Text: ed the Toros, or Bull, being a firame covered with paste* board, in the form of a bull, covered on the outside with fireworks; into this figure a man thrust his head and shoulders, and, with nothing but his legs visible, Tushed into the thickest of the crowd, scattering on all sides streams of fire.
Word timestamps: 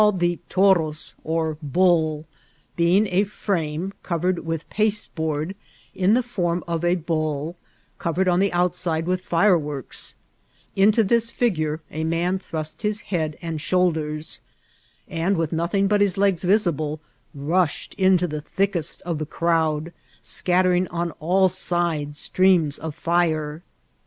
ed 0.03 0.19
the 0.19 0.39
Toros, 0.49 1.13
or 1.23 1.59
Bull, 1.61 2.25
being 2.75 3.05
a 3.05 3.23
firame 3.23 3.91
covered 4.01 4.39
with 4.39 4.67
paste* 4.67 5.13
board, 5.13 5.53
in 5.93 6.15
the 6.15 6.23
form 6.23 6.63
of 6.67 6.83
a 6.83 6.95
bull, 6.95 7.55
covered 7.99 8.27
on 8.27 8.39
the 8.39 8.51
outside 8.51 9.05
with 9.05 9.21
fireworks; 9.21 10.15
into 10.75 11.03
this 11.03 11.29
figure 11.29 11.81
a 11.91 12.03
man 12.03 12.39
thrust 12.39 12.81
his 12.81 13.01
head 13.01 13.37
and 13.43 13.61
shoulders, 13.61 14.41
and, 15.07 15.37
with 15.37 15.51
nothing 15.51 15.85
but 15.85 16.01
his 16.01 16.17
legs 16.17 16.43
visible, 16.43 16.99
Tushed 17.39 17.93
into 17.93 18.25
the 18.25 18.41
thickest 18.41 19.03
of 19.03 19.19
the 19.19 19.27
crowd, 19.27 19.93
scattering 20.23 20.87
on 20.87 21.11
all 21.19 21.47
sides 21.47 22.17
streams 22.17 22.79
of 22.79 22.95
fire. 22.95 23.61